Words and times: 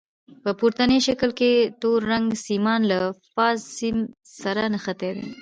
په 0.43 0.51
پورتني 0.59 0.99
شکل 1.07 1.29
کې 1.39 1.51
تور 1.81 1.99
رنګ 2.11 2.27
سیمان 2.47 2.81
له 2.91 2.99
فاز 3.33 3.57
سیم 3.77 3.97
سره 4.41 4.61
نښتي 4.73 5.11
دي. 5.17 5.25